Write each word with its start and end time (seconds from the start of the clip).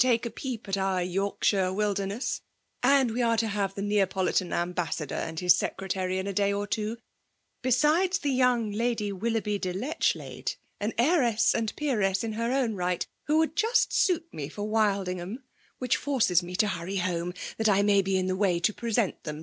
take 0.01 0.25
a 0.25 0.31
peep 0.31 0.67
at 0.67 0.77
oar 0.77 0.99
Yorkahiie 0.99 1.71
wildec 1.75 2.09
oaaa; 2.09 2.41
aad 2.81 3.11
we 3.11 3.21
are 3.21 3.37
to 3.37 3.47
have 3.47 3.75
ihe 3.77 3.83
Neapolitan 3.83 4.49
Asat 4.49 4.73
haasador 4.73 5.27
and 5.29 5.39
hia 5.39 5.47
Secretary 5.47 6.17
in 6.17 6.25
a 6.25 6.33
day 6.33 6.51
or 6.51 6.65
two» 6.65 6.97
beaidea 7.63 8.19
the 8.21 8.31
young 8.31 8.71
Lady 8.71 9.11
Willou^by 9.11 9.61
de 9.61 9.71
Lechr 9.75 10.15
lade 10.15 10.55
^«n 10.81 10.91
heireBs 10.95 11.53
and 11.53 11.75
peeieaa 11.75 12.23
in 12.23 12.33
hex 12.33 12.41
o«a 12.51 12.65
light— 12.67 13.05
dho. 13.27 13.37
would 13.37 13.55
juat 13.55 13.89
auit 13.91 14.23
me 14.33 14.49
for 14.49 14.67
Wildinp 14.67 15.19
haniL; 15.19 15.37
which 15.77 15.97
farces 15.97 16.41
me 16.41 16.55
to 16.55 16.65
hiicry 16.65 16.97
lu>me» 17.07 17.33
that 17.59 17.69
I. 17.69 17.83
saay 17.83 18.03
be 18.03 18.17
in 18.17 18.25
tlw 18.25 18.37
way 18.39 18.59
to 18.59 18.73
preaant 18.73 19.21
them. 19.23 19.39